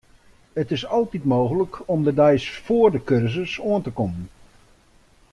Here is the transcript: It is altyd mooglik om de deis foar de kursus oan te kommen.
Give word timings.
It 0.61 0.69
is 0.71 0.83
altyd 0.95 1.23
mooglik 1.25 1.75
om 1.93 2.01
de 2.07 2.13
deis 2.19 2.45
foar 2.65 2.91
de 2.93 2.99
kursus 3.07 3.53
oan 3.67 3.81
te 3.85 3.91
kommen. 3.97 4.25